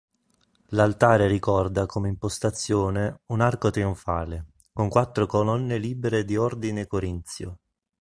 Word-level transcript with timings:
L'altare 0.69 1.27
ricorda 1.27 1.85
come 1.85 2.09
impostazione 2.09 3.19
un 3.27 3.39
arco 3.39 3.69
trionfale 3.69 4.53
con 4.73 4.89
quattro 4.89 5.27
colonne 5.27 5.77
libere 5.77 6.25
di 6.25 6.35
ordine 6.37 6.87
corinzio. 6.87 7.59